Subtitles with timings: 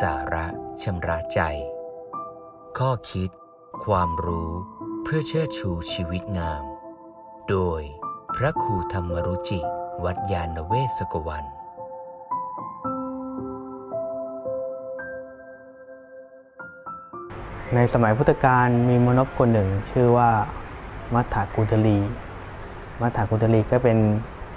[0.00, 0.46] สาระ
[0.82, 1.40] ชำระใจ
[2.78, 3.30] ข้อคิด
[3.84, 4.50] ความรู้
[5.02, 6.64] เพื่อเชิดชูชีวิตงาม
[7.48, 7.80] โดย
[8.36, 9.60] พระครูธรรมรุจิ
[10.04, 11.44] วัดยาณเวศกวัน
[17.74, 20.30] ในสมัยพุทธกาลมีมนุษย์คนหนึ่ง ชื่อว่า
[21.14, 22.00] มัทธากุฎลี
[23.00, 23.98] มัทธากุฎลีก็เป็น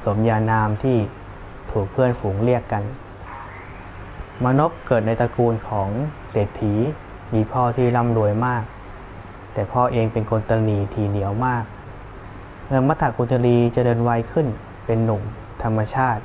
[0.06, 0.98] สมญานามที่
[1.72, 2.84] ถูกเพื่อนฝูงเรียกกัน
[4.44, 5.89] มนพเกิดในตระกูลของ
[6.31, 6.73] เศรษฐี
[7.34, 8.63] มีพ่อที่ร่ำรวยมาก
[9.53, 11.63] แต่พ่อเองเป็นคนตนีทีเหนียวมาก
[12.66, 14.48] เมื่อมัทธกุฎลีเจริญวัยขึ้น
[14.85, 15.21] เป็นหนุ่ม
[15.63, 16.23] ธรรมชาติ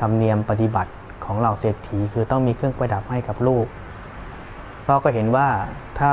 [0.00, 0.92] ธรรมเนียมปฏิบัติ
[1.24, 3.66] ของเหล่าเศรษฐีคือต้องมีเครื่องประดับให้กับลูก
[4.86, 5.48] พ่อก็เห็นว่า
[6.00, 6.12] ถ้า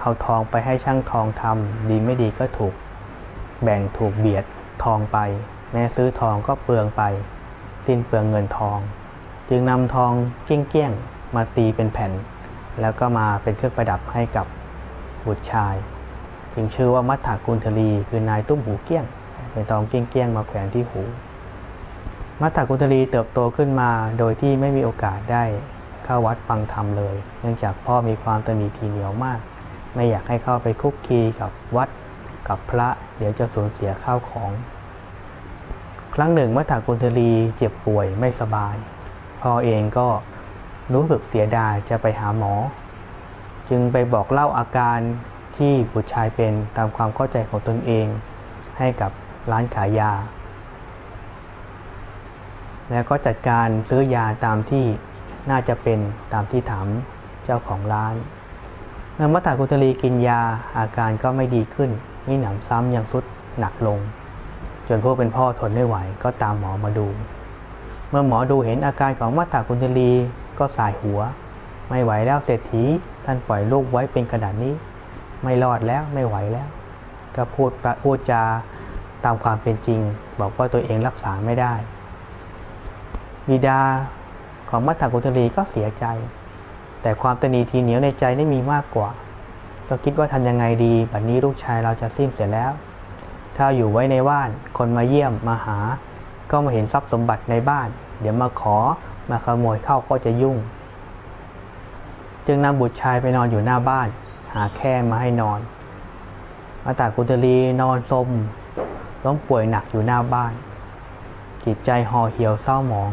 [0.00, 2.74] เอาทองไปให้ช่างทองทำดีไม่ดีก็ถูก
[3.62, 4.44] แบ่งถูกเบียด
[4.84, 5.18] ทองไป
[5.72, 7.02] แม้ซื้อทองก็เปลืองไป
[7.86, 8.78] สิ้นเปลืองเงินทอง
[9.48, 10.12] จึงนำทอง
[10.44, 12.12] เกี้ยงๆมาตีเป็นแผ่น
[12.80, 14.46] แล้วก็มาเป็นเครื่องประดับให้กับ
[15.26, 15.74] บุตรชาย
[16.54, 19.04] จึงชื่อว่ามัทธากุลทลีคือนายตุ้มหูเกี้ยง
[19.52, 21.02] เป็นทองเกี้ยงๆมาแขวนที่หู
[22.40, 25.44] มัทธากุลทลีเติบโตขึ้นมาโดยที่ไม่มีโอกาสได้
[26.04, 29.40] เข้าวัดฟังธรรมเลย เนื่องจากพ่อมีความตนีทีเหนียวมาก
[29.94, 31.88] ไม่อยากให้เข้าไปคุกคีกับวัด
[32.48, 34.50] กับพระเดี๋ยวจะสูญเสียข้าวของ
[36.14, 38.76] ครั้งหนึ่งมัทธากุลทลีเจ็บป่วยไม่สบาย
[39.42, 40.08] พ่อเองก็
[40.94, 42.54] รู้สึกเสียดายจะไปหาหมอ
[43.68, 44.98] จึงไปบอกเล่าอาการ
[45.56, 48.06] ที่บุตรชายเป็นตามความเข้าใจของตนเอง
[48.78, 49.10] ให้กับ
[49.50, 50.12] ร้านขายยา
[52.90, 54.84] แล้วก็จัดการซื้อยาตามที่
[55.50, 55.98] น่าจะเป็น
[56.32, 56.86] ตามที่ถาม
[57.44, 58.14] เจ้าของร้าน
[59.14, 60.40] เมื่อมัตตากุตลีกินยา
[60.78, 61.90] อาการก็ไม่ดีขึ้น
[62.26, 63.24] มีหนำซ้ำยังสุด
[63.58, 63.98] หนักลง
[64.88, 67.06] จนพวกเป็นพ่อทนไม่ไหวก็ตามหมอมาดู
[68.10, 70.12] เมื่อหมอดูเห็นอาการของมัตตากุตลี
[70.58, 71.20] ก็สายหัว
[71.88, 72.84] ไม่ไหวแล้วเศรษฐี
[73.24, 74.74] ท่านปล่อยลูกไว้เป็นกระดาษนี้
[75.42, 76.68] ไม่รอดแล้วไม่ไหวแล้ว
[77.36, 77.70] ก็พูด
[78.02, 78.42] พูดจา
[79.24, 80.00] ตามความเป็นจริง
[80.40, 81.72] บอกว่าตัวเองรักษาไม่ได้
[83.48, 83.80] บิดา
[84.70, 86.04] ของมัทธกุตรีก็เสียใจ
[87.02, 89.10] แต่ความตนีทีเหนียวในใจได้มีมากกว่า
[89.88, 92.72] ก็คิดว่าทำยังไงดีบัดนนี้ลูกชายเราจะสิ้นเสียแล้ว
[93.56, 94.48] ถ้าอยู่ไว้ในบ้าน
[94.78, 95.78] คนมาเยี่ยมมาหา
[96.50, 97.88] ก็มาเห็นทรัพย์สมบัติในบ้าน
[98.20, 98.76] เดี๋ยวมาขอ
[99.30, 100.56] มาขโมยเข้าก็จะยุ่ง
[102.46, 104.08] จึงนำบุตรชายไปนอนอยู่หน้าบ้าน
[104.54, 105.60] หาแค่มาให้นอน
[106.84, 108.28] มาตากุตลีนอนสม
[109.24, 110.52] ล้มป่วยหนักอยู่หน้าบ้าน
[111.64, 113.10] จิตใจห่อเหี่ยวเศร้าหมอง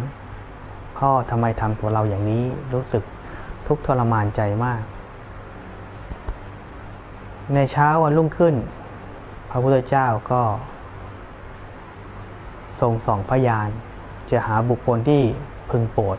[0.98, 3.04] พ่อทำไมทำตัวเราอย่างนี้รู้สึก
[3.68, 4.82] ทุกข์ทรมานใจมาก
[7.54, 8.56] ในเช้าวันรุ่งขึ้น
[9.50, 10.42] พระพุทธเจ้าก็
[12.82, 13.70] ทรงส่องพยาน
[14.30, 15.22] จะหาบุคคลที่
[15.70, 16.18] พึงโปรด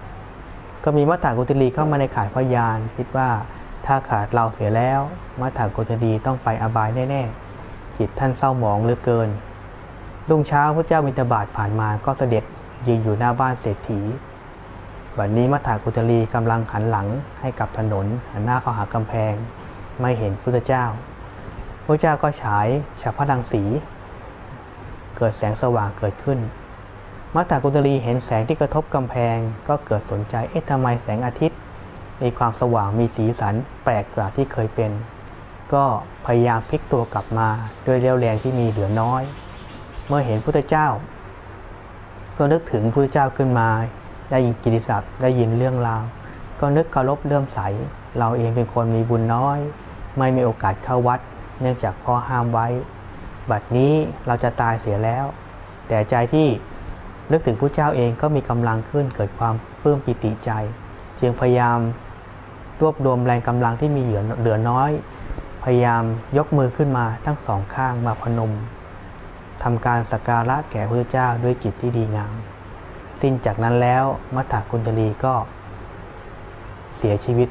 [0.84, 3.28] ก็มีมัตตากุตลีเข้ามาในข่ายพยาน คิดว่า
[3.86, 5.00] ถ้าขาดเราเสียแล้ว
[5.40, 9.28] มัตตากุตลีต้องไปอบายแน่ๆจิตท่านเศร้าหมองเหลือเกิน
[10.28, 12.44] รุ่งเช้าพระเจ้ามิตรบาทผ่านมาก็เสด็จ
[12.86, 14.00] ยืนอยู่หน้าบ้านเศรษฐี
[15.18, 17.06] วันนี้มัทธากุตลีกำลังหันหลัง
[17.40, 19.34] ให้กับถนนหันหน้าเข้าหากำแพง
[20.00, 20.84] ไม่เห็นพุทธเจ้า
[21.84, 22.66] พระเจ้าก็ฉาย
[23.00, 23.62] ฉับพลังสี
[25.16, 26.38] เกิดแสงสว่างเกิดขึ้น
[27.34, 29.36] มัทธากุตลีเห็นแสงที่กระทบกำแพง
[29.68, 31.58] ก็เกิดสนใจ เอ๊ะทำไมแสงอาทิตย์
[32.22, 33.54] มีความสว่างมีสีสัน
[33.84, 34.90] แปลกกว่าที่เคยเป็น
[35.74, 35.84] ก็
[36.26, 37.48] พยายามพลิกตัวกลับมา
[37.86, 39.22] ด้วยเรี่ยวแรงที่มีเหลือน้อย
[40.08, 40.86] เมื่อเห็นพุทธเจ้า
[42.36, 43.68] ก็นึกถึงพุทธเจ้าขึ้นมา
[44.30, 46.02] ได้ยินกิติศัพท์ได้ยินเรื่องราว
[46.60, 47.60] ก็นึกเคารพเลื่อมใส
[48.18, 49.58] เราเองเป็นคนมีบุญน้อย
[50.18, 51.20] ไม่มีโอกาสเข้าวัด
[51.60, 52.66] เนื่องจากพ่อห้ามไว้
[53.50, 53.92] บัดนี้
[54.26, 55.24] เราจะตายเสียแล้ว
[55.88, 56.48] แต่ใจที่
[57.32, 60.50] นึกถึงพระเจ้าเองก็มีกำลังขึ้นเกิดความปลื้มปิติใจ
[61.20, 61.78] จึงพยายาม
[62.80, 64.90] รวบรวมแรงกำลังที่มีเหลือเหลือน้อย
[65.64, 66.02] พยายาม
[66.36, 68.52] ยกมือขึ้นมาทั้งสองข้างมาพนม
[69.62, 72.34] ทำการสักการะแก่พระเจ้าด้วยจิตที่ดีงาม
[73.20, 74.04] สิ้นจากนั้นแล้ว
[74.34, 75.34] มัทธกุณตลีก็
[76.96, 77.48] เสียชีวิต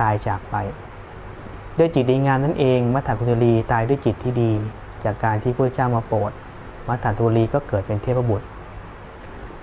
[0.00, 0.56] ตายจากไป
[1.78, 4.52] ด้วยจิตดีงามนั่นเองมัทธกุณตลีตายด้วยจิตที่ดี
[5.04, 6.32] จากการที่พระเจ้ามาโปรด
[6.88, 8.46] มัทธกุณลีก็เกิดเป็นเทพบุตร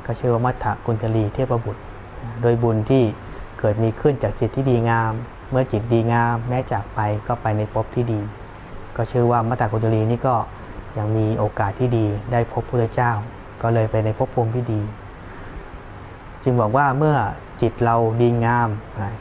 [0.06, 1.81] ก็ชื่อว่ามัทธกุณตลีเทพบุตร
[2.42, 3.04] โดยบุญที่
[3.60, 5.12] เกิดมีขึ้นจากจิตที่ดีงาม
[5.51, 8.19] เมื่อจิตดีงามแม้จากไปก็ไปในภพที่ดี
[8.95, 10.36] ก็ชื่อว่ามัทธกุณตลีนี่ก็
[10.98, 13.12] ยังมีโอกาสที่ดีได้พบพระเจ้า
[13.62, 14.81] ก็เลยไปในภพภูมิที่ดี
[16.44, 17.16] จึงบอกว่าเมื่อ
[17.62, 18.69] จิตเราดีงาม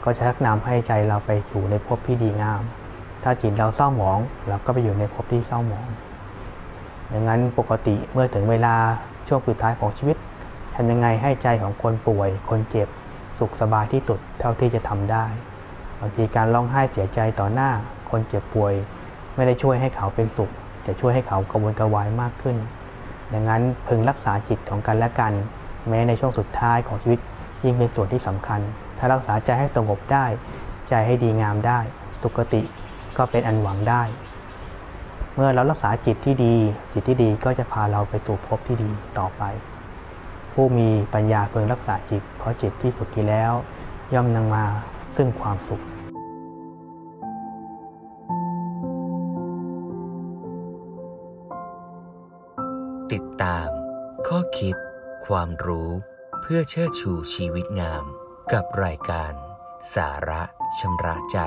[0.03, 2.61] ก็จะชักนำให้ใจเราไปอยู่ในภพที่ดีงาม
[3.23, 5.87] ถ้าจิตเราเศร้าหมอง เราก็ไปอยู่ในภพที่เศร้าหมอง
[7.13, 8.75] ดังนั้นปกติเมื่อถึงเวลา
[9.27, 10.17] ช่วงสุดท้ายของชีวิต
[10.75, 12.87] ทำยังไงให้ใจของคนป่วย คนเจ็บ
[13.39, 15.25] สุขสบายที่สุดเท่าที่จะทำได้
[15.99, 17.69] บางทีการร้องไห้เสียใจต่อหน้า
[18.09, 18.73] คนเจ็บป่วย
[19.35, 20.51] ไม่ได้ช่วยให้เขาเป็นสุข
[20.85, 22.57] จะช่วยให้เขากระวนกระวายมากขึ้น
[23.33, 25.33] ดังนั้นพึงรักษาจิตของกันและกัน
[25.89, 27.19] แม้ในช่วงสุดท้ายของชีวิต
[27.63, 28.59] ยิ่งเป็นส่วนที่สำคัญ
[28.97, 30.25] ถ้ารักษาใจให้สงบได้
[30.89, 31.79] ใจให้ดีงามได้
[32.21, 32.61] สุขติ
[33.17, 34.03] ก็เป็นอันหวังได้
[35.39, 36.55] เมื่อเรารักษาจิตที่ดี
[36.93, 39.43] จิตที่ดีก็จะพาเราไปสู่ภพที่ดีต่อไป
[40.53, 43.53] ผู้มีปัญญาเพึงรักษาจิต เพราะจิตที่ฝึกดีแล้ว
[44.13, 44.65] ย่อมนำมา
[45.15, 45.83] ซึ่งความสุข
[53.11, 53.67] ติดตาม
[54.27, 54.75] ข้อคิด
[55.27, 55.89] ความรู้
[56.41, 58.03] เพื่อเชิดชูชีวิตงาม
[58.53, 59.33] กับรายการ
[59.95, 60.41] สาระ
[60.79, 61.39] ชำระใจ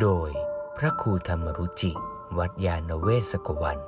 [0.00, 0.30] โดย
[0.78, 1.94] พระครูธรรมรุจิ
[2.38, 3.78] วัดยาณเวศกวัน